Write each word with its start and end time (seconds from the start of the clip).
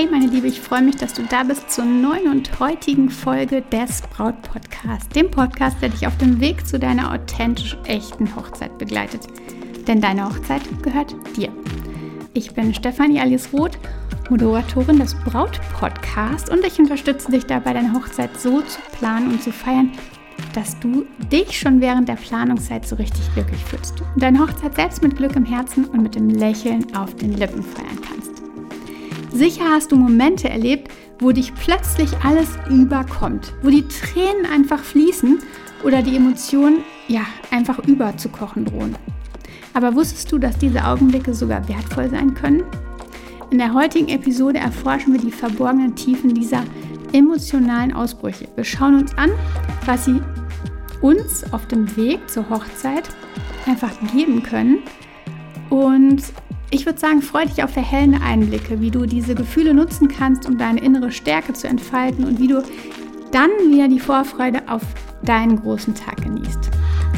Hey 0.00 0.08
meine 0.10 0.28
Liebe, 0.28 0.46
ich 0.46 0.62
freue 0.62 0.80
mich, 0.80 0.96
dass 0.96 1.12
du 1.12 1.24
da 1.24 1.42
bist 1.42 1.70
zur 1.70 1.84
neuen 1.84 2.28
und 2.30 2.58
heutigen 2.58 3.10
Folge 3.10 3.60
des 3.60 4.00
Braut 4.00 4.40
Podcast, 4.40 5.14
dem 5.14 5.30
Podcast, 5.30 5.76
der 5.82 5.90
dich 5.90 6.06
auf 6.06 6.16
dem 6.16 6.40
Weg 6.40 6.66
zu 6.66 6.78
deiner 6.78 7.12
authentisch 7.12 7.76
echten 7.84 8.34
Hochzeit 8.34 8.78
begleitet. 8.78 9.26
Denn 9.86 10.00
deine 10.00 10.24
Hochzeit 10.24 10.62
gehört 10.82 11.14
dir. 11.36 11.50
Ich 12.32 12.54
bin 12.54 12.72
Stefanie 12.72 13.20
Alice 13.20 13.52
Roth, 13.52 13.78
Moderatorin 14.30 14.98
des 14.98 15.14
Braut 15.16 15.60
Podcast 15.78 16.48
und 16.48 16.64
ich 16.64 16.78
unterstütze 16.78 17.30
dich 17.30 17.44
dabei, 17.44 17.74
deine 17.74 17.92
Hochzeit 17.92 18.40
so 18.40 18.62
zu 18.62 18.78
planen 18.98 19.30
und 19.30 19.42
zu 19.42 19.52
feiern, 19.52 19.92
dass 20.54 20.80
du 20.80 21.04
dich 21.30 21.60
schon 21.60 21.82
während 21.82 22.08
der 22.08 22.16
Planungszeit 22.16 22.88
so 22.88 22.96
richtig 22.96 23.34
glücklich 23.34 23.62
fühlst 23.66 24.00
und 24.00 24.22
deine 24.22 24.38
Hochzeit 24.38 24.76
selbst 24.76 25.02
mit 25.02 25.18
Glück 25.18 25.36
im 25.36 25.44
Herzen 25.44 25.84
und 25.84 26.02
mit 26.02 26.14
dem 26.14 26.30
Lächeln 26.30 26.86
auf 26.96 27.14
den 27.16 27.34
Lippen 27.34 27.62
feiern 27.62 28.00
kannst. 28.00 28.39
Sicher 29.32 29.64
hast 29.70 29.92
du 29.92 29.96
Momente 29.96 30.48
erlebt, 30.48 30.90
wo 31.20 31.30
dich 31.30 31.54
plötzlich 31.54 32.10
alles 32.24 32.48
überkommt, 32.68 33.52
wo 33.62 33.70
die 33.70 33.86
Tränen 33.86 34.44
einfach 34.52 34.80
fließen 34.80 35.38
oder 35.84 36.02
die 36.02 36.16
Emotionen 36.16 36.78
ja 37.08 37.22
einfach 37.50 37.78
überzukochen 37.86 38.64
drohen. 38.64 38.96
Aber 39.72 39.94
wusstest 39.94 40.30
du, 40.32 40.38
dass 40.38 40.58
diese 40.58 40.84
Augenblicke 40.84 41.32
sogar 41.32 41.68
wertvoll 41.68 42.10
sein 42.10 42.34
können? 42.34 42.64
In 43.50 43.58
der 43.58 43.72
heutigen 43.72 44.08
Episode 44.08 44.58
erforschen 44.58 45.12
wir 45.12 45.20
die 45.20 45.30
verborgenen 45.30 45.94
Tiefen 45.94 46.34
dieser 46.34 46.64
emotionalen 47.12 47.92
Ausbrüche. 47.92 48.48
Wir 48.56 48.64
schauen 48.64 48.96
uns 48.96 49.16
an, 49.16 49.30
was 49.86 50.04
sie 50.04 50.20
uns 51.00 51.44
auf 51.52 51.66
dem 51.66 51.96
Weg 51.96 52.28
zur 52.28 52.48
Hochzeit 52.50 53.08
einfach 53.66 53.92
geben 54.12 54.42
können 54.42 54.78
und 55.68 56.22
ich 56.70 56.86
würde 56.86 56.98
sagen, 56.98 57.20
freue 57.20 57.46
dich 57.46 57.62
auf 57.64 57.76
erhellende 57.76 58.20
Einblicke, 58.20 58.80
wie 58.80 58.90
du 58.90 59.06
diese 59.06 59.34
Gefühle 59.34 59.74
nutzen 59.74 60.08
kannst, 60.08 60.46
um 60.46 60.56
deine 60.56 60.80
innere 60.80 61.10
Stärke 61.10 61.52
zu 61.52 61.66
entfalten 61.66 62.24
und 62.24 62.38
wie 62.38 62.48
du 62.48 62.62
dann 63.32 63.50
wieder 63.70 63.88
die 63.88 64.00
Vorfreude 64.00 64.62
auf 64.68 64.82
deinen 65.22 65.60
großen 65.60 65.94
Tag 65.94 66.22
genießt. 66.22 66.70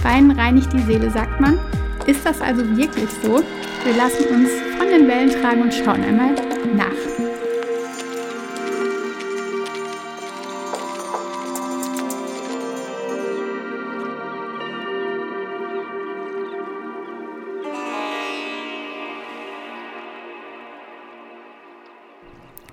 Wein 0.03 0.31
reinigt 0.31 0.72
die 0.72 0.81
Seele, 0.81 1.11
sagt 1.11 1.41
man. 1.41 1.59
Ist 2.06 2.27
das 2.27 2.41
also 2.41 2.62
wirklich 2.77 3.09
so? 3.22 3.42
Wir 3.84 3.97
lassen 3.97 4.25
uns 4.34 4.50
von 4.77 4.89
den 4.89 5.06
Wellen 5.06 5.31
tragen 5.31 5.62
und 5.62 5.72
schauen 5.72 6.03
einmal 6.03 6.34
nach. 6.77 7.22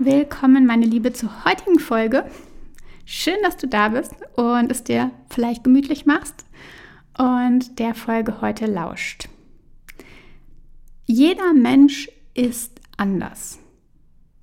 Willkommen, 0.01 0.65
meine 0.65 0.85
Liebe, 0.85 1.11
zur 1.11 1.43
heutigen 1.43 1.77
Folge. 1.77 2.23
Schön, 3.03 3.35
dass 3.43 3.57
du 3.57 3.67
da 3.67 3.89
bist 3.89 4.13
und 4.37 4.71
es 4.71 4.85
dir 4.85 5.11
vielleicht 5.29 5.65
gemütlich 5.65 6.05
machst 6.05 6.45
und 7.17 7.79
der 7.79 7.93
Folge 7.93 8.39
heute 8.39 8.65
lauscht. 8.65 9.27
Jeder 11.05 11.53
Mensch 11.53 12.09
ist 12.33 12.79
anders. 12.95 13.59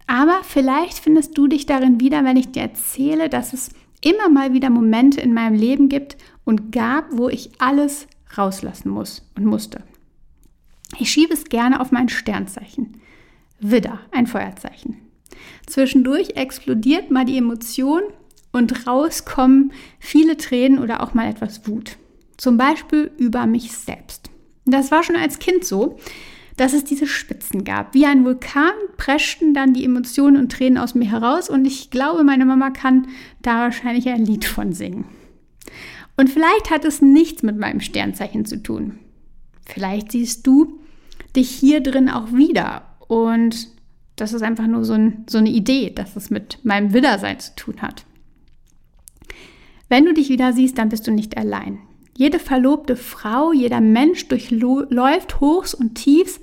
Aber 0.06 0.40
vielleicht 0.42 0.98
findest 0.98 1.38
du 1.38 1.46
dich 1.46 1.64
darin 1.64 2.00
wieder, 2.00 2.22
wenn 2.22 2.36
ich 2.36 2.52
dir 2.52 2.60
erzähle, 2.60 3.30
dass 3.30 3.54
es 3.54 3.70
immer 4.04 4.28
mal 4.28 4.52
wieder 4.52 4.68
Momente 4.68 5.22
in 5.22 5.32
meinem 5.32 5.54
Leben 5.54 5.88
gibt 5.88 6.18
und 6.44 6.70
gab, 6.70 7.06
wo 7.12 7.30
ich 7.30 7.62
alles 7.62 8.08
rauslassen 8.36 8.90
muss 8.90 9.26
und 9.34 9.46
musste. 9.46 9.82
Ich 10.98 11.10
schiebe 11.10 11.32
es 11.32 11.44
gerne 11.44 11.80
auf 11.80 11.92
mein 11.92 12.10
Sternzeichen. 12.10 13.00
Widder, 13.58 14.00
ein 14.12 14.26
Feuerzeichen. 14.26 15.05
Zwischendurch 15.66 16.36
explodiert 16.36 17.10
mal 17.10 17.24
die 17.24 17.38
Emotion 17.38 18.02
und 18.52 18.86
rauskommen 18.86 19.72
viele 19.98 20.36
Tränen 20.36 20.78
oder 20.78 21.02
auch 21.02 21.14
mal 21.14 21.28
etwas 21.28 21.66
Wut. 21.66 21.96
Zum 22.36 22.56
Beispiel 22.56 23.10
über 23.18 23.46
mich 23.46 23.72
selbst. 23.72 24.30
Das 24.64 24.90
war 24.90 25.02
schon 25.02 25.16
als 25.16 25.38
Kind 25.38 25.64
so, 25.64 25.98
dass 26.56 26.72
es 26.72 26.84
diese 26.84 27.06
Spitzen 27.06 27.64
gab. 27.64 27.94
Wie 27.94 28.06
ein 28.06 28.24
Vulkan 28.24 28.72
preschten 28.96 29.52
dann 29.54 29.74
die 29.74 29.84
Emotionen 29.84 30.36
und 30.36 30.52
Tränen 30.52 30.78
aus 30.78 30.94
mir 30.94 31.10
heraus 31.10 31.50
und 31.50 31.66
ich 31.66 31.90
glaube, 31.90 32.24
meine 32.24 32.46
Mama 32.46 32.70
kann 32.70 33.08
da 33.42 33.60
wahrscheinlich 33.60 34.08
ein 34.08 34.24
Lied 34.24 34.44
von 34.44 34.72
singen. 34.72 35.04
Und 36.16 36.30
vielleicht 36.30 36.70
hat 36.70 36.84
es 36.84 37.02
nichts 37.02 37.42
mit 37.42 37.58
meinem 37.58 37.80
Sternzeichen 37.80 38.46
zu 38.46 38.62
tun. 38.62 38.98
Vielleicht 39.66 40.12
siehst 40.12 40.46
du 40.46 40.80
dich 41.34 41.50
hier 41.50 41.80
drin 41.80 42.08
auch 42.08 42.32
wieder 42.32 42.96
und 43.06 43.68
das 44.16 44.32
ist 44.32 44.42
einfach 44.42 44.66
nur 44.66 44.84
so, 44.84 44.94
ein, 44.94 45.24
so 45.28 45.38
eine 45.38 45.50
Idee, 45.50 45.90
dass 45.90 46.16
es 46.16 46.30
mit 46.30 46.64
meinem 46.64 46.92
Widdersein 46.92 47.38
zu 47.38 47.54
tun 47.54 47.82
hat. 47.82 48.04
Wenn 49.88 50.04
du 50.04 50.14
dich 50.14 50.28
wieder 50.28 50.52
siehst, 50.52 50.78
dann 50.78 50.88
bist 50.88 51.06
du 51.06 51.12
nicht 51.12 51.36
allein. 51.36 51.78
Jede 52.16 52.38
verlobte 52.38 52.96
Frau, 52.96 53.52
jeder 53.52 53.80
Mensch 53.80 54.26
durchläuft 54.28 55.40
Hochs 55.40 55.74
und 55.74 55.94
Tiefs, 55.94 56.40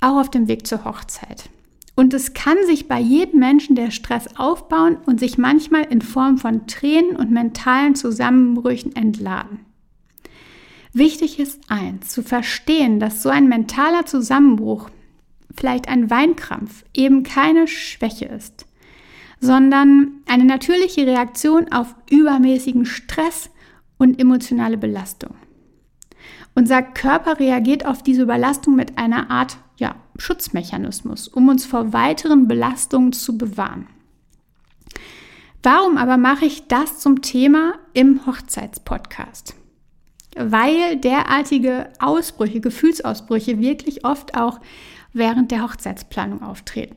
auch 0.00 0.20
auf 0.20 0.30
dem 0.30 0.46
Weg 0.46 0.66
zur 0.66 0.84
Hochzeit. 0.84 1.48
Und 1.94 2.12
es 2.12 2.34
kann 2.34 2.58
sich 2.66 2.88
bei 2.88 3.00
jedem 3.00 3.40
Menschen 3.40 3.74
der 3.74 3.90
Stress 3.90 4.28
aufbauen 4.36 4.98
und 5.06 5.18
sich 5.18 5.38
manchmal 5.38 5.84
in 5.84 6.02
Form 6.02 6.36
von 6.36 6.66
Tränen 6.66 7.16
und 7.16 7.30
mentalen 7.30 7.94
Zusammenbrüchen 7.94 8.94
entladen. 8.94 9.60
Wichtig 10.92 11.38
ist 11.38 11.62
eins, 11.68 12.10
zu 12.10 12.22
verstehen, 12.22 13.00
dass 13.00 13.22
so 13.22 13.30
ein 13.30 13.48
mentaler 13.48 14.04
Zusammenbruch 14.04 14.90
vielleicht 15.56 15.88
ein 15.88 16.10
Weinkrampf 16.10 16.84
eben 16.94 17.22
keine 17.22 17.68
Schwäche 17.68 18.26
ist, 18.26 18.66
sondern 19.40 20.22
eine 20.26 20.44
natürliche 20.44 21.06
Reaktion 21.06 21.72
auf 21.72 21.94
übermäßigen 22.10 22.86
Stress 22.86 23.50
und 23.98 24.20
emotionale 24.20 24.76
Belastung. 24.76 25.34
Unser 26.54 26.82
Körper 26.82 27.38
reagiert 27.38 27.84
auf 27.84 28.02
diese 28.02 28.22
Überlastung 28.22 28.76
mit 28.76 28.96
einer 28.96 29.30
Art 29.30 29.58
ja, 29.76 29.94
Schutzmechanismus, 30.16 31.28
um 31.28 31.48
uns 31.48 31.66
vor 31.66 31.92
weiteren 31.92 32.48
Belastungen 32.48 33.12
zu 33.12 33.36
bewahren. 33.36 33.86
Warum 35.62 35.98
aber 35.98 36.16
mache 36.16 36.46
ich 36.46 36.68
das 36.68 37.00
zum 37.00 37.22
Thema 37.22 37.74
im 37.92 38.24
Hochzeitspodcast? 38.24 39.54
Weil 40.38 40.96
derartige 40.96 41.90
Ausbrüche, 41.98 42.60
Gefühlsausbrüche 42.60 43.58
wirklich 43.60 44.04
oft 44.04 44.36
auch 44.36 44.60
während 45.16 45.50
der 45.50 45.62
Hochzeitsplanung 45.62 46.42
auftreten. 46.42 46.96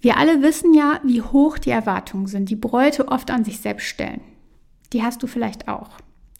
Wir 0.00 0.16
alle 0.16 0.42
wissen 0.42 0.74
ja, 0.74 1.00
wie 1.04 1.22
hoch 1.22 1.58
die 1.58 1.70
Erwartungen 1.70 2.26
sind, 2.26 2.48
die 2.48 2.56
Bräute 2.56 3.08
oft 3.08 3.30
an 3.30 3.44
sich 3.44 3.60
selbst 3.60 3.86
stellen. 3.86 4.22
Die 4.92 5.02
hast 5.02 5.22
du 5.22 5.26
vielleicht 5.26 5.68
auch. 5.68 5.90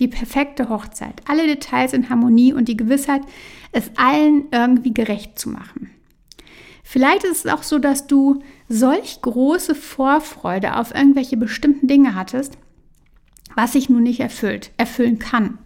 Die 0.00 0.08
perfekte 0.08 0.70
Hochzeit, 0.70 1.20
alle 1.28 1.46
Details 1.46 1.92
in 1.92 2.08
Harmonie 2.08 2.54
und 2.54 2.68
die 2.68 2.76
Gewissheit, 2.76 3.20
es 3.72 3.90
allen 3.96 4.46
irgendwie 4.50 4.94
gerecht 4.94 5.38
zu 5.38 5.50
machen. 5.50 5.90
Vielleicht 6.82 7.24
ist 7.24 7.44
es 7.44 7.52
auch 7.52 7.62
so, 7.62 7.78
dass 7.78 8.06
du 8.06 8.42
solch 8.68 9.20
große 9.20 9.74
Vorfreude 9.74 10.76
auf 10.76 10.94
irgendwelche 10.94 11.36
bestimmten 11.36 11.86
Dinge 11.86 12.14
hattest, 12.14 12.56
was 13.54 13.74
sich 13.74 13.90
nun 13.90 14.02
nicht 14.02 14.20
erfüllt, 14.20 14.72
erfüllen 14.78 15.18
kann. 15.18 15.58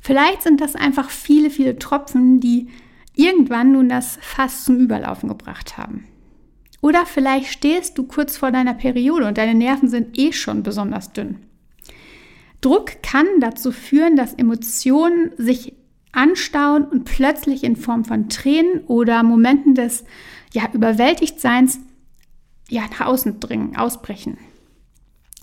Vielleicht 0.00 0.42
sind 0.42 0.60
das 0.60 0.74
einfach 0.74 1.08
viele, 1.08 1.50
viele 1.50 1.78
Tropfen, 1.78 2.40
die 2.40 2.68
irgendwann 3.14 3.72
nun 3.72 3.88
das 3.88 4.18
Fass 4.20 4.64
zum 4.64 4.78
Überlaufen 4.78 5.28
gebracht 5.28 5.76
haben. 5.76 6.06
Oder 6.80 7.04
vielleicht 7.04 7.48
stehst 7.52 7.98
du 7.98 8.04
kurz 8.04 8.36
vor 8.36 8.50
deiner 8.50 8.74
Periode 8.74 9.26
und 9.26 9.38
deine 9.38 9.54
Nerven 9.54 9.88
sind 9.88 10.18
eh 10.18 10.32
schon 10.32 10.62
besonders 10.62 11.12
dünn. 11.12 11.36
Druck 12.60 13.02
kann 13.02 13.26
dazu 13.40 13.72
führen, 13.72 14.16
dass 14.16 14.34
Emotionen 14.34 15.32
sich 15.36 15.74
anstauen 16.12 16.84
und 16.84 17.04
plötzlich 17.04 17.64
in 17.64 17.76
Form 17.76 18.04
von 18.04 18.28
Tränen 18.28 18.80
oder 18.86 19.22
Momenten 19.22 19.74
des 19.74 20.04
ja, 20.52 20.68
Überwältigtseins 20.72 21.80
ja, 22.68 22.82
nach 22.82 23.06
außen 23.06 23.40
dringen, 23.40 23.76
ausbrechen. 23.76 24.38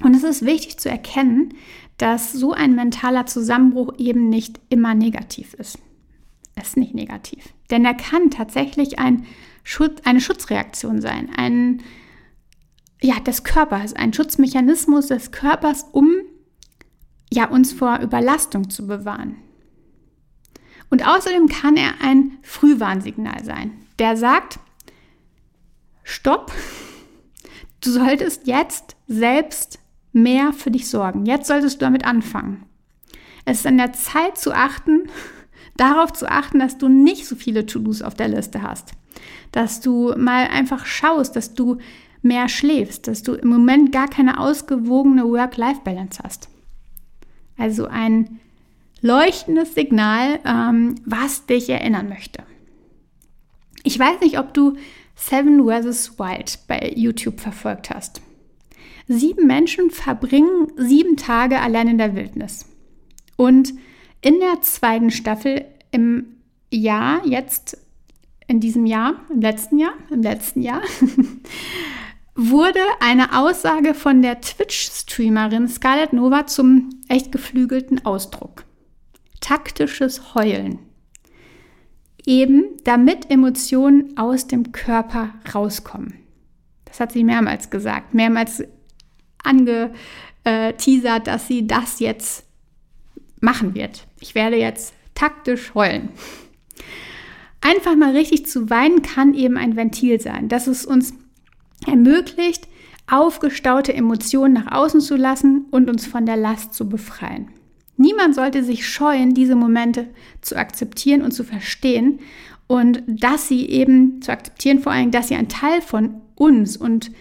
Und 0.03 0.15
es 0.15 0.23
ist 0.23 0.45
wichtig 0.45 0.77
zu 0.77 0.89
erkennen, 0.89 1.53
dass 1.97 2.33
so 2.33 2.53
ein 2.53 2.75
mentaler 2.75 3.25
Zusammenbruch 3.25 3.93
eben 3.97 4.29
nicht 4.29 4.59
immer 4.69 4.93
negativ 4.93 5.53
ist 5.55 5.79
ist 6.61 6.77
nicht 6.77 6.93
negativ. 6.93 7.53
Denn 7.69 7.85
er 7.85 7.93
kann 7.93 8.31
tatsächlich 8.31 8.99
ein 8.99 9.25
Schutz, 9.63 10.01
eine 10.05 10.21
Schutzreaktion 10.21 11.01
sein, 11.01 11.29
ein, 11.35 11.81
ja, 13.01 13.19
des 13.19 13.43
Körpers, 13.43 13.93
ein 13.93 14.13
Schutzmechanismus 14.13 15.07
des 15.07 15.31
Körpers, 15.31 15.85
um 15.91 16.09
ja, 17.31 17.47
uns 17.49 17.73
vor 17.73 17.99
Überlastung 17.99 18.69
zu 18.69 18.87
bewahren. 18.87 19.35
Und 20.89 21.05
außerdem 21.05 21.47
kann 21.47 21.75
er 21.75 21.95
ein 22.01 22.37
Frühwarnsignal 22.43 23.43
sein, 23.43 23.71
der 23.99 24.15
sagt, 24.15 24.59
stopp, 26.03 26.53
du 27.81 27.91
solltest 27.91 28.47
jetzt 28.47 28.95
selbst 29.07 29.79
mehr 30.13 30.53
für 30.53 30.71
dich 30.71 30.89
sorgen. 30.89 31.25
Jetzt 31.25 31.47
solltest 31.47 31.81
du 31.81 31.85
damit 31.85 32.05
anfangen. 32.05 32.65
Es 33.45 33.59
ist 33.59 33.67
an 33.67 33.77
der 33.77 33.93
Zeit 33.93 34.37
zu 34.37 34.53
achten, 34.53 35.09
darauf 35.77 36.13
zu 36.13 36.29
achten, 36.29 36.59
dass 36.59 36.77
du 36.77 36.87
nicht 36.87 37.27
so 37.27 37.35
viele 37.35 37.65
To-Dos 37.65 38.01
auf 38.01 38.15
der 38.15 38.27
Liste 38.27 38.61
hast. 38.61 38.91
Dass 39.51 39.81
du 39.81 40.13
mal 40.17 40.47
einfach 40.47 40.85
schaust, 40.85 41.35
dass 41.35 41.53
du 41.53 41.77
mehr 42.21 42.49
schläfst, 42.49 43.07
dass 43.07 43.23
du 43.23 43.33
im 43.33 43.47
Moment 43.47 43.91
gar 43.91 44.07
keine 44.07 44.39
ausgewogene 44.39 45.23
Work-Life-Balance 45.23 46.21
hast. 46.23 46.49
Also 47.57 47.87
ein 47.87 48.39
leuchtendes 49.01 49.75
Signal, 49.75 50.39
ähm, 50.45 50.95
was 51.05 51.45
dich 51.45 51.69
erinnern 51.69 52.09
möchte. 52.09 52.43
Ich 53.83 53.97
weiß 53.97 54.19
nicht, 54.21 54.39
ob 54.39 54.53
du 54.53 54.75
Seven 55.15 55.65
vs. 55.65 56.19
Wild 56.19 56.59
bei 56.67 56.93
YouTube 56.95 57.39
verfolgt 57.39 57.89
hast. 57.89 58.21
Sieben 59.07 59.47
Menschen 59.47 59.89
verbringen 59.89 60.67
sieben 60.75 61.15
Tage 61.15 61.59
allein 61.59 61.87
in 61.87 61.97
der 61.97 62.15
Wildnis. 62.15 62.65
Und 63.37 63.73
in 64.21 64.39
der 64.39 64.61
zweiten 64.61 65.11
Staffel 65.11 65.65
im 65.91 66.37
Jahr, 66.71 67.25
jetzt 67.25 67.77
in 68.47 68.59
diesem 68.59 68.85
Jahr, 68.85 69.15
im 69.29 69.41
letzten 69.41 69.77
Jahr, 69.77 69.93
im 70.09 70.21
letzten 70.21 70.61
Jahr, 70.61 70.81
wurde 72.35 72.79
eine 72.99 73.37
Aussage 73.37 73.93
von 73.93 74.21
der 74.21 74.41
Twitch-Streamerin 74.41 75.67
Scarlett 75.67 76.13
Nova 76.13 76.45
zum 76.45 76.89
echt 77.09 77.31
geflügelten 77.31 78.05
Ausdruck. 78.05 78.63
Taktisches 79.41 80.35
Heulen. 80.35 80.79
Eben 82.25 82.77
damit 82.83 83.31
Emotionen 83.31 84.17
aus 84.17 84.47
dem 84.47 84.71
Körper 84.71 85.33
rauskommen. 85.53 86.13
Das 86.85 86.99
hat 86.99 87.11
sie 87.11 87.23
mehrmals 87.23 87.69
gesagt, 87.69 88.13
mehrmals 88.13 88.63
angeteasert, 89.43 91.27
dass 91.27 91.47
sie 91.47 91.67
das 91.67 91.99
jetzt 91.99 92.46
machen 93.39 93.75
wird. 93.75 94.07
Ich 94.19 94.35
werde 94.35 94.57
jetzt 94.57 94.93
taktisch 95.15 95.73
heulen. 95.73 96.09
Einfach 97.61 97.95
mal 97.95 98.15
richtig 98.15 98.45
zu 98.45 98.69
weinen 98.69 99.01
kann 99.01 99.33
eben 99.33 99.57
ein 99.57 99.75
Ventil 99.75 100.21
sein, 100.21 100.47
dass 100.47 100.67
es 100.67 100.85
uns 100.85 101.13
ermöglicht, 101.85 102.67
aufgestaute 103.09 103.93
Emotionen 103.93 104.53
nach 104.53 104.71
außen 104.71 105.01
zu 105.01 105.15
lassen 105.15 105.65
und 105.71 105.89
uns 105.89 106.05
von 106.05 106.25
der 106.25 106.37
Last 106.37 106.73
zu 106.73 106.87
befreien. 106.87 107.49
Niemand 107.95 108.35
sollte 108.35 108.63
sich 108.63 108.87
scheuen, 108.87 109.33
diese 109.33 109.55
Momente 109.55 110.07
zu 110.41 110.55
akzeptieren 110.55 111.23
und 111.23 111.31
zu 111.31 111.43
verstehen 111.43 112.19
und 112.67 113.01
dass 113.07 113.47
sie 113.47 113.67
eben 113.67 114.21
zu 114.21 114.31
akzeptieren, 114.31 114.79
vor 114.79 114.91
allem, 114.91 115.11
dass 115.11 115.29
sie 115.29 115.35
ein 115.35 115.49
Teil 115.49 115.81
von 115.81 116.21
uns 116.35 116.77
und 116.77 117.11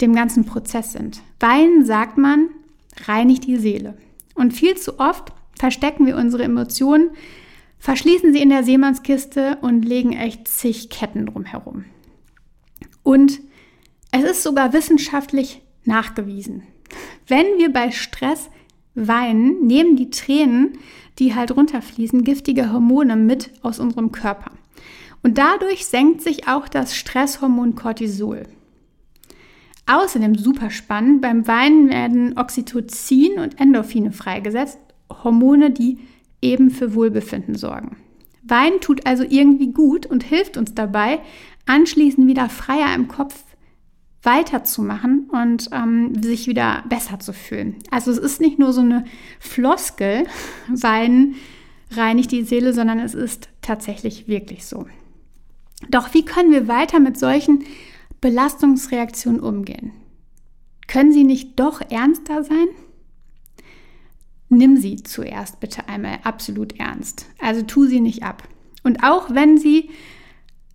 dem 0.00 0.14
ganzen 0.14 0.44
Prozess 0.44 0.92
sind. 0.92 1.22
Weinen, 1.38 1.84
sagt 1.84 2.18
man, 2.18 2.48
reinigt 3.06 3.46
die 3.46 3.58
Seele. 3.58 3.96
Und 4.34 4.52
viel 4.52 4.76
zu 4.76 4.98
oft 4.98 5.32
verstecken 5.58 6.06
wir 6.06 6.16
unsere 6.16 6.44
Emotionen, 6.44 7.10
verschließen 7.78 8.32
sie 8.32 8.40
in 8.40 8.48
der 8.48 8.64
Seemannskiste 8.64 9.58
und 9.60 9.84
legen 9.84 10.12
echt 10.12 10.48
zig 10.48 10.90
Ketten 10.90 11.26
drumherum. 11.26 11.84
Und 13.02 13.40
es 14.10 14.24
ist 14.24 14.42
sogar 14.42 14.72
wissenschaftlich 14.72 15.60
nachgewiesen. 15.84 16.62
Wenn 17.26 17.46
wir 17.58 17.72
bei 17.72 17.90
Stress 17.90 18.48
weinen, 18.94 19.66
nehmen 19.66 19.96
die 19.96 20.10
Tränen, 20.10 20.78
die 21.18 21.34
halt 21.34 21.56
runterfließen, 21.56 22.24
giftige 22.24 22.72
Hormone 22.72 23.16
mit 23.16 23.50
aus 23.62 23.78
unserem 23.78 24.12
Körper. 24.12 24.52
Und 25.22 25.38
dadurch 25.38 25.86
senkt 25.86 26.20
sich 26.20 26.48
auch 26.48 26.68
das 26.68 26.94
Stresshormon 26.94 27.74
Cortisol. 27.74 28.44
Außerdem 29.86 30.36
super 30.36 30.70
spannend, 30.70 31.20
beim 31.20 31.46
Weinen 31.46 31.88
werden 31.90 32.38
Oxytocin 32.38 33.38
und 33.38 33.60
Endorphine 33.60 34.12
freigesetzt, 34.12 34.78
Hormone, 35.10 35.70
die 35.70 35.98
eben 36.40 36.70
für 36.70 36.94
Wohlbefinden 36.94 37.54
sorgen. 37.54 37.96
Weinen 38.42 38.80
tut 38.80 39.06
also 39.06 39.24
irgendwie 39.26 39.72
gut 39.72 40.06
und 40.06 40.22
hilft 40.22 40.56
uns 40.56 40.74
dabei, 40.74 41.20
anschließend 41.66 42.28
wieder 42.28 42.48
freier 42.48 42.94
im 42.94 43.08
Kopf 43.08 43.42
weiterzumachen 44.22 45.30
und 45.30 45.68
ähm, 45.72 46.22
sich 46.22 46.46
wieder 46.46 46.84
besser 46.88 47.18
zu 47.18 47.32
fühlen. 47.32 47.76
Also 47.90 48.10
es 48.10 48.18
ist 48.18 48.40
nicht 48.40 48.58
nur 48.58 48.72
so 48.72 48.80
eine 48.80 49.04
Floskel, 49.38 50.24
Weinen 50.68 51.36
reinigt 51.90 52.32
die 52.32 52.42
Seele, 52.42 52.72
sondern 52.72 52.98
es 52.98 53.14
ist 53.14 53.48
tatsächlich 53.62 54.26
wirklich 54.28 54.64
so. 54.66 54.86
Doch 55.90 56.14
wie 56.14 56.24
können 56.24 56.50
wir 56.50 56.68
weiter 56.68 57.00
mit 57.00 57.18
solchen 57.18 57.64
Belastungsreaktionen 58.20 59.40
umgehen? 59.40 59.92
Können 60.86 61.12
sie 61.12 61.24
nicht 61.24 61.58
doch 61.60 61.80
ernster 61.90 62.42
sein? 62.42 62.66
Nimm 64.56 64.76
sie 64.76 64.96
zuerst 64.96 65.60
bitte 65.60 65.88
einmal 65.88 66.18
absolut 66.22 66.78
ernst. 66.78 67.26
Also 67.40 67.62
tu 67.62 67.86
sie 67.86 68.00
nicht 68.00 68.22
ab. 68.22 68.42
Und 68.82 69.02
auch 69.02 69.34
wenn 69.34 69.58
sie, 69.58 69.90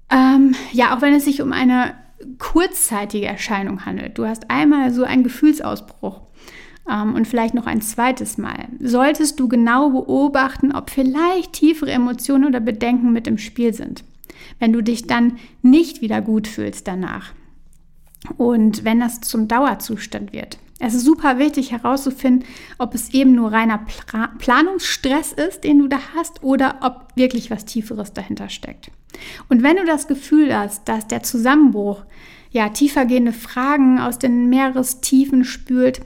ähm, 0.10 0.56
ja, 0.72 0.96
auch 0.96 1.02
wenn 1.02 1.14
es 1.14 1.26
sich 1.26 1.42
um 1.42 1.54
eine 1.54 1.96
kurzzeitige 2.38 3.28
Erscheinung 3.28 3.86
handelt, 3.86 4.18
du 4.18 4.26
hast 4.26 4.50
einmal 4.50 4.92
so 4.92 5.04
einen 5.04 5.24
Gefühlsausbruch 5.24 6.22
ähm, 6.90 7.16
und 7.16 7.28
vielleicht 7.28 7.54
noch 7.54 7.68
ein 7.68 7.82
zweites 7.82 8.38
Mal, 8.38 8.68
solltest 8.80 9.40
du 9.40 9.48
genau 9.48 9.92
beobachten, 9.92 10.72
ob 10.72 10.90
vielleicht 10.90 11.54
tiefere 11.54 11.92
Emotionen 11.92 12.46
oder 12.46 12.60
Bedenken 12.60 13.14
mit 13.14 13.28
im 13.28 13.38
Spiel 13.38 13.74
sind. 13.74 14.04
Wenn 14.58 14.74
du 14.74 14.82
dich 14.82 15.08
dann 15.08 15.38
nicht 15.62 16.02
wieder 16.02 16.22
gut 16.22 16.48
fühlst 16.48 16.88
danach 16.88 17.34
und 18.38 18.84
wenn 18.84 19.00
das 19.00 19.22
zum 19.22 19.48
Dauerzustand 19.48 20.34
wird. 20.34 20.58
Es 20.80 20.94
ist 20.94 21.04
super 21.04 21.38
wichtig 21.38 21.72
herauszufinden, 21.72 22.48
ob 22.78 22.96
es 22.96 23.14
eben 23.14 23.34
nur 23.34 23.52
reiner 23.52 23.80
Pla 23.80 24.28
Planungsstress 24.38 25.34
ist, 25.34 25.66
den 25.66 25.80
du 25.80 25.88
da 25.88 26.00
hast, 26.16 26.42
oder 26.42 26.78
ob 26.82 27.08
wirklich 27.16 27.52
was 27.52 27.66
Tieferes 27.66 28.14
dahinter 28.14 28.48
steckt. 28.48 28.90
Und 29.50 29.62
wenn 29.62 29.76
du 29.76 29.86
das 29.86 30.08
Gefühl 30.08 30.58
hast, 30.58 30.88
dass 30.88 31.08
der 31.08 31.22
Zusammenbruch 31.22 32.04
ja 32.52 32.70
tiefergehende 32.70 33.34
Fragen 33.34 34.00
aus 34.00 34.20
den 34.20 34.50
Meerestiefen 34.50 35.44
spült, 35.44 36.02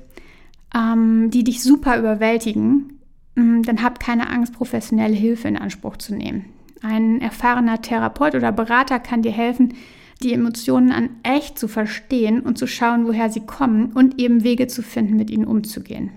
ähm, 0.75 1.29
die 1.29 1.43
dich 1.43 1.61
super 1.61 1.97
überwältigen, 1.99 2.99
mm, 3.35 3.61
dann 3.61 3.83
hab 3.83 3.99
keine 3.99 4.29
Angst, 4.29 4.53
professionelle 4.53 5.15
Hilfe 5.15 5.47
in 5.47 5.57
Anspruch 5.57 5.97
zu 5.97 6.15
nehmen. 6.15 6.45
Ein 6.81 7.21
erfahrener 7.21 7.81
Therapeut 7.81 8.35
oder 8.35 8.51
Berater 8.51 8.99
kann 8.99 9.21
dir 9.21 9.31
helfen, 9.31 9.75
die 10.23 10.33
Emotionen 10.33 10.91
an 10.91 11.09
echt 11.23 11.59
zu 11.59 11.67
verstehen 11.67 12.41
und 12.41 12.57
zu 12.57 12.67
schauen, 12.67 13.05
woher 13.05 13.29
sie 13.29 13.45
kommen 13.45 13.91
und 13.93 14.19
eben 14.19 14.43
Wege 14.43 14.67
zu 14.67 14.81
finden, 14.81 15.15
mit 15.15 15.29
ihnen 15.29 15.45
umzugehen. 15.45 16.11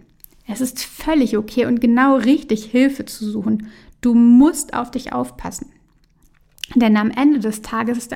Es 0.46 0.60
ist 0.60 0.84
völlig 0.84 1.36
okay 1.36 1.66
und 1.66 1.80
genau 1.80 2.16
richtig, 2.16 2.64
Hilfe 2.64 3.04
zu 3.04 3.28
suchen. 3.28 3.68
Du 4.00 4.14
musst 4.14 4.74
auf 4.74 4.90
dich 4.90 5.12
aufpassen. 5.12 5.68
Denn 6.74 6.96
am 6.96 7.10
Ende 7.10 7.40
des 7.40 7.62
Tages 7.62 7.98
ist 7.98 8.14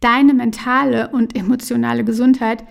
deine 0.00 0.34
mentale 0.34 1.08
und 1.08 1.36
emotionale 1.36 2.04
Gesundheit 2.04 2.64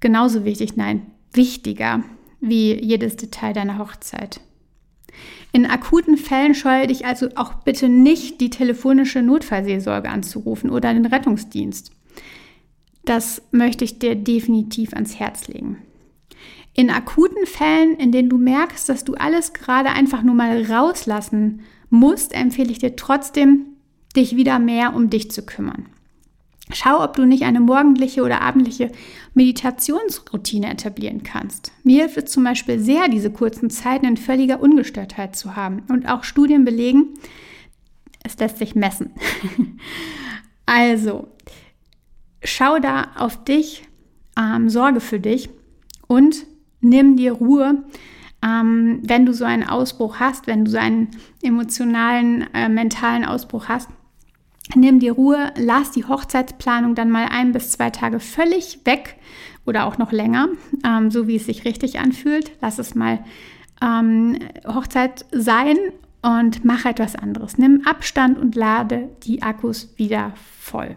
genauso 0.00 0.44
wichtig, 0.44 0.76
nein, 0.76 1.06
wichtiger 1.32 2.02
wie 2.40 2.74
jedes 2.82 3.16
Detail 3.16 3.52
deiner 3.52 3.78
Hochzeit. 3.78 4.40
In 5.52 5.66
akuten 5.66 6.16
Fällen 6.16 6.54
scheue 6.54 6.86
dich 6.86 7.04
also 7.04 7.28
auch 7.34 7.54
bitte 7.54 7.90
nicht, 7.90 8.40
die 8.40 8.48
telefonische 8.48 9.22
Notfallseelsorge 9.22 10.08
anzurufen 10.08 10.70
oder 10.70 10.92
den 10.94 11.04
Rettungsdienst. 11.04 11.92
Das 13.04 13.42
möchte 13.50 13.84
ich 13.84 13.98
dir 13.98 14.14
definitiv 14.14 14.94
ans 14.94 15.18
Herz 15.18 15.48
legen. 15.48 15.78
In 16.74 16.88
akuten 16.88 17.46
Fällen, 17.46 17.96
in 17.96 18.12
denen 18.12 18.30
du 18.30 18.38
merkst, 18.38 18.88
dass 18.88 19.04
du 19.04 19.14
alles 19.14 19.52
gerade 19.52 19.90
einfach 19.90 20.22
nur 20.22 20.34
mal 20.34 20.64
rauslassen 20.64 21.60
musst, 21.90 22.32
empfehle 22.32 22.70
ich 22.70 22.78
dir 22.78 22.96
trotzdem, 22.96 23.66
dich 24.16 24.36
wieder 24.36 24.58
mehr 24.58 24.94
um 24.94 25.10
dich 25.10 25.30
zu 25.30 25.44
kümmern. 25.44 25.86
Schau, 26.70 27.02
ob 27.02 27.16
du 27.16 27.24
nicht 27.24 27.42
eine 27.42 27.60
morgendliche 27.60 28.22
oder 28.22 28.40
abendliche 28.40 28.92
Meditationsroutine 29.34 30.70
etablieren 30.70 31.22
kannst. 31.22 31.72
Mir 31.82 32.02
hilft 32.02 32.18
es 32.18 32.30
zum 32.30 32.44
Beispiel 32.44 32.78
sehr, 32.78 33.08
diese 33.08 33.32
kurzen 33.32 33.68
Zeiten 33.68 34.06
in 34.06 34.16
völliger 34.16 34.60
Ungestörtheit 34.60 35.34
zu 35.34 35.56
haben. 35.56 35.82
Und 35.88 36.08
auch 36.08 36.22
Studien 36.22 36.64
belegen, 36.64 37.14
es 38.22 38.38
lässt 38.38 38.58
sich 38.58 38.74
messen. 38.76 39.10
also, 40.66 41.28
schau 42.44 42.78
da 42.78 43.08
auf 43.16 43.42
dich, 43.42 43.82
ähm, 44.38 44.68
sorge 44.68 45.00
für 45.00 45.18
dich 45.18 45.50
und 46.06 46.46
nimm 46.80 47.16
dir 47.16 47.32
Ruhe, 47.32 47.84
ähm, 48.44 49.00
wenn 49.02 49.26
du 49.26 49.34
so 49.34 49.44
einen 49.44 49.64
Ausbruch 49.64 50.20
hast, 50.20 50.46
wenn 50.46 50.64
du 50.64 50.70
so 50.70 50.78
einen 50.78 51.08
emotionalen, 51.42 52.46
äh, 52.54 52.68
mentalen 52.68 53.24
Ausbruch 53.24 53.68
hast 53.68 53.88
Nimm 54.74 55.00
dir 55.00 55.12
Ruhe, 55.12 55.52
lass 55.56 55.90
die 55.90 56.04
Hochzeitsplanung 56.04 56.94
dann 56.94 57.10
mal 57.10 57.26
ein 57.30 57.52
bis 57.52 57.72
zwei 57.72 57.90
Tage 57.90 58.20
völlig 58.20 58.80
weg 58.84 59.16
oder 59.66 59.86
auch 59.86 59.98
noch 59.98 60.12
länger, 60.12 60.48
ähm, 60.84 61.10
so 61.10 61.26
wie 61.26 61.36
es 61.36 61.46
sich 61.46 61.64
richtig 61.64 61.98
anfühlt. 61.98 62.52
Lass 62.60 62.78
es 62.78 62.94
mal 62.94 63.24
ähm, 63.82 64.38
Hochzeit 64.66 65.26
sein 65.32 65.76
und 66.22 66.64
mach 66.64 66.84
etwas 66.84 67.16
anderes. 67.16 67.58
Nimm 67.58 67.82
Abstand 67.84 68.38
und 68.38 68.54
lade 68.54 69.10
die 69.24 69.42
Akkus 69.42 69.92
wieder 69.96 70.32
voll. 70.60 70.96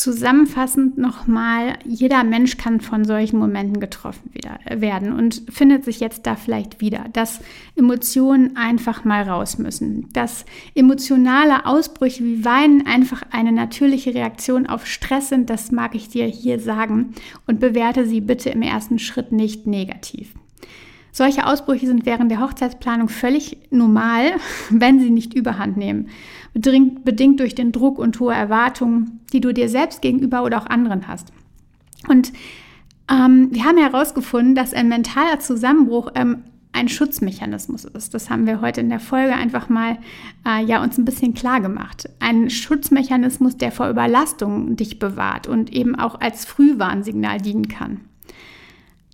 Zusammenfassend 0.00 0.96
nochmal, 0.96 1.74
jeder 1.84 2.24
Mensch 2.24 2.56
kann 2.56 2.80
von 2.80 3.04
solchen 3.04 3.38
Momenten 3.38 3.80
getroffen 3.80 4.30
äh, 4.64 4.80
werden 4.80 5.12
und 5.12 5.42
findet 5.50 5.84
sich 5.84 6.00
jetzt 6.00 6.24
da 6.26 6.36
vielleicht 6.36 6.80
wieder, 6.80 7.04
dass 7.12 7.40
Emotionen 7.76 8.56
einfach 8.56 9.04
mal 9.04 9.24
raus 9.24 9.58
müssen, 9.58 10.08
dass 10.14 10.46
emotionale 10.74 11.66
Ausbrüche 11.66 12.24
wie 12.24 12.46
Weinen 12.46 12.86
einfach 12.86 13.24
eine 13.30 13.52
natürliche 13.52 14.14
Reaktion 14.14 14.66
auf 14.66 14.86
Stress 14.86 15.28
sind, 15.28 15.50
das 15.50 15.70
mag 15.70 15.94
ich 15.94 16.08
dir 16.08 16.24
hier 16.24 16.60
sagen 16.60 17.12
und 17.46 17.60
bewerte 17.60 18.06
sie 18.06 18.22
bitte 18.22 18.48
im 18.48 18.62
ersten 18.62 18.98
Schritt 18.98 19.32
nicht 19.32 19.66
negativ. 19.66 20.32
Solche 21.12 21.46
Ausbrüche 21.46 21.86
sind 21.86 22.06
während 22.06 22.30
der 22.30 22.40
Hochzeitsplanung 22.40 23.08
völlig 23.08 23.58
normal, 23.70 24.32
wenn 24.70 25.00
sie 25.00 25.10
nicht 25.10 25.34
überhand 25.34 25.76
nehmen 25.76 26.08
bedingt 26.52 27.40
durch 27.40 27.54
den 27.54 27.72
Druck 27.72 27.98
und 27.98 28.18
hohe 28.20 28.34
Erwartungen, 28.34 29.20
die 29.32 29.40
du 29.40 29.52
dir 29.52 29.68
selbst 29.68 30.02
gegenüber 30.02 30.42
oder 30.44 30.60
auch 30.60 30.66
anderen 30.66 31.06
hast. 31.06 31.32
Und 32.08 32.32
ähm, 33.10 33.48
wir 33.50 33.64
haben 33.64 33.78
herausgefunden, 33.78 34.54
dass 34.54 34.74
ein 34.74 34.88
mentaler 34.88 35.38
Zusammenbruch 35.38 36.10
ähm, 36.14 36.44
ein 36.72 36.88
Schutzmechanismus 36.88 37.84
ist. 37.84 38.14
Das 38.14 38.30
haben 38.30 38.46
wir 38.46 38.60
heute 38.60 38.80
in 38.80 38.90
der 38.90 39.00
Folge 39.00 39.34
einfach 39.34 39.68
mal 39.68 39.98
äh, 40.46 40.64
ja 40.64 40.82
uns 40.82 40.98
ein 40.98 41.04
bisschen 41.04 41.34
klar 41.34 41.60
gemacht. 41.60 42.08
Ein 42.20 42.48
Schutzmechanismus, 42.48 43.56
der 43.56 43.72
vor 43.72 43.88
Überlastung 43.88 44.76
dich 44.76 44.98
bewahrt 44.98 45.48
und 45.48 45.72
eben 45.72 45.96
auch 45.96 46.20
als 46.20 46.44
Frühwarnsignal 46.44 47.40
dienen 47.40 47.68
kann. 47.68 48.00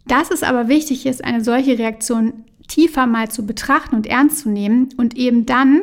Dass 0.07 0.31
es 0.31 0.43
aber 0.43 0.69
wichtig 0.69 1.07
ist, 1.07 1.25
eine 1.25 1.43
solche 1.43 1.79
Reaktion 1.79 2.45
tiefer 2.69 3.07
mal 3.07 3.31
zu 3.31 3.47
betrachten 3.47 3.95
und 3.95 4.07
ernst 4.07 4.39
zu 4.39 4.49
nehmen 4.49 4.89
und 4.97 5.17
eben 5.17 5.47
dann 5.47 5.83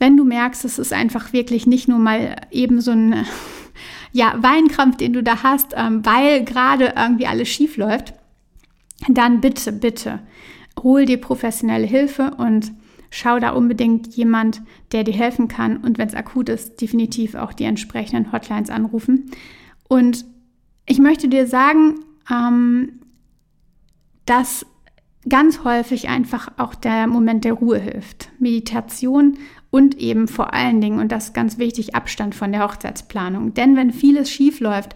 wenn 0.00 0.16
du 0.16 0.24
merkst, 0.24 0.64
es 0.64 0.80
ist 0.80 0.92
einfach 0.92 1.32
wirklich 1.32 1.66
nicht 1.66 1.86
nur 1.86 1.98
mal 1.98 2.34
eben 2.50 2.80
so 2.80 2.90
ein 2.90 3.26
ja, 4.12 4.34
Weinkrampf, 4.40 4.96
den 4.96 5.12
du 5.12 5.22
da 5.22 5.44
hast, 5.44 5.74
ähm, 5.76 6.04
weil 6.04 6.44
gerade 6.44 6.94
irgendwie 6.96 7.26
alles 7.26 7.48
schief 7.48 7.76
läuft, 7.76 8.14
dann 9.08 9.40
bitte, 9.40 9.70
bitte 9.72 10.20
hol 10.82 11.04
dir 11.04 11.20
professionelle 11.20 11.86
Hilfe 11.86 12.32
und 12.38 12.72
schau 13.10 13.38
da 13.38 13.50
unbedingt 13.50 14.16
jemand, 14.16 14.62
der 14.92 15.04
dir 15.04 15.14
helfen 15.14 15.48
kann 15.48 15.76
und 15.78 15.98
wenn 15.98 16.08
es 16.08 16.14
akut 16.14 16.48
ist, 16.48 16.80
definitiv 16.80 17.34
auch 17.34 17.52
die 17.52 17.64
entsprechenden 17.64 18.32
Hotlines 18.32 18.70
anrufen. 18.70 19.30
Und 19.86 20.24
ich 20.86 20.98
möchte 20.98 21.28
dir 21.28 21.46
sagen, 21.46 21.96
ähm, 22.30 22.99
dass 24.30 24.64
ganz 25.28 25.64
häufig 25.64 26.08
einfach 26.08 26.52
auch 26.56 26.76
der 26.76 27.08
Moment 27.08 27.44
der 27.44 27.54
Ruhe 27.54 27.80
hilft. 27.80 28.30
Meditation 28.38 29.38
und 29.70 29.98
eben 29.98 30.28
vor 30.28 30.54
allen 30.54 30.80
Dingen, 30.80 31.00
und 31.00 31.10
das 31.10 31.26
ist 31.26 31.34
ganz 31.34 31.58
wichtig, 31.58 31.96
Abstand 31.96 32.36
von 32.36 32.52
der 32.52 32.62
Hochzeitsplanung. 32.62 33.54
Denn 33.54 33.74
wenn 33.74 33.92
vieles 33.92 34.30
schief 34.30 34.60
läuft, 34.60 34.94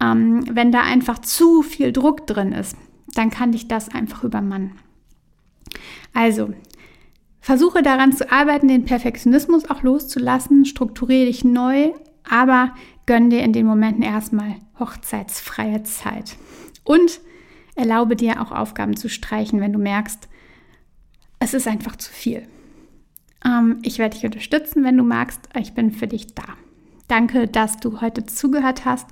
ähm, 0.00 0.44
wenn 0.52 0.70
da 0.70 0.82
einfach 0.82 1.18
zu 1.18 1.62
viel 1.62 1.92
Druck 1.92 2.28
drin 2.28 2.52
ist, 2.52 2.76
dann 3.14 3.30
kann 3.30 3.50
dich 3.50 3.66
das 3.66 3.88
einfach 3.88 4.22
übermannen. 4.22 4.72
Also, 6.14 6.54
versuche 7.40 7.82
daran 7.82 8.12
zu 8.12 8.30
arbeiten, 8.30 8.68
den 8.68 8.84
Perfektionismus 8.84 9.68
auch 9.68 9.82
loszulassen, 9.82 10.64
strukturiere 10.64 11.26
dich 11.26 11.42
neu, 11.42 11.90
aber 12.28 12.72
gönn 13.06 13.30
dir 13.30 13.42
in 13.42 13.52
den 13.52 13.66
Momenten 13.66 14.04
erstmal 14.04 14.54
hochzeitsfreie 14.78 15.82
Zeit. 15.82 16.36
Und 16.84 17.20
erlaube 17.76 18.16
dir 18.16 18.42
auch 18.42 18.50
Aufgaben 18.50 18.96
zu 18.96 19.08
streichen, 19.08 19.60
wenn 19.60 19.72
du 19.72 19.78
merkst, 19.78 20.28
es 21.38 21.54
ist 21.54 21.68
einfach 21.68 21.96
zu 21.96 22.10
viel. 22.10 22.42
Ähm, 23.44 23.78
ich 23.82 23.98
werde 23.98 24.16
dich 24.16 24.24
unterstützen, 24.24 24.82
wenn 24.82 24.96
du 24.96 25.04
magst. 25.04 25.48
Ich 25.58 25.74
bin 25.74 25.92
für 25.92 26.06
dich 26.06 26.34
da. 26.34 26.44
Danke, 27.08 27.46
dass 27.46 27.76
du 27.76 28.00
heute 28.00 28.26
zugehört 28.26 28.84
hast. 28.84 29.08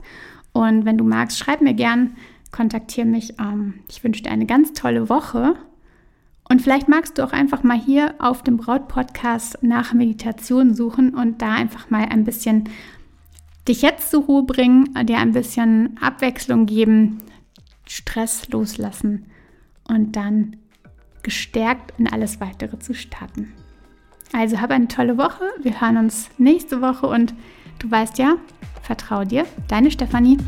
Und 0.52 0.84
wenn 0.84 0.98
du 0.98 1.04
magst, 1.04 1.38
schreib 1.38 1.60
mir 1.60 1.74
gern, 1.74 2.16
kontaktiere 2.50 3.06
mich. 3.06 3.38
Ähm, 3.38 3.74
ich 3.88 4.02
wünsche 4.02 4.22
dir 4.22 4.30
eine 4.30 4.46
ganz 4.46 4.72
tolle 4.72 5.08
Woche. 5.08 5.54
Und 6.48 6.60
vielleicht 6.62 6.88
magst 6.88 7.18
du 7.18 7.24
auch 7.24 7.32
einfach 7.32 7.62
mal 7.62 7.78
hier 7.78 8.14
auf 8.18 8.42
dem 8.42 8.56
Braut-Podcast 8.56 9.58
nach 9.62 9.92
Meditation 9.92 10.74
suchen 10.74 11.14
und 11.14 11.40
da 11.40 11.52
einfach 11.52 11.90
mal 11.90 12.04
ein 12.04 12.24
bisschen 12.24 12.64
dich 13.66 13.80
jetzt 13.80 14.10
zur 14.10 14.24
Ruhe 14.24 14.42
bringen, 14.42 14.92
dir 15.06 15.18
ein 15.18 15.32
bisschen 15.32 15.96
Abwechslung 16.00 16.66
geben, 16.66 17.22
Stress 17.86 18.48
loslassen 18.48 19.26
und 19.88 20.16
dann 20.16 20.56
gestärkt 21.22 21.98
in 21.98 22.06
alles 22.06 22.40
weitere 22.40 22.78
zu 22.78 22.94
starten. 22.94 23.52
Also 24.32 24.60
hab 24.60 24.70
eine 24.70 24.88
tolle 24.88 25.16
Woche. 25.16 25.44
Wir 25.62 25.80
hören 25.80 25.96
uns 25.96 26.28
nächste 26.38 26.80
Woche 26.80 27.06
und 27.06 27.34
du 27.78 27.90
weißt 27.90 28.18
ja, 28.18 28.36
vertrau 28.82 29.24
dir, 29.24 29.46
deine 29.68 29.90
Stefanie. 29.90 30.38